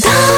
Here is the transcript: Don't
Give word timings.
Don't 0.00 0.28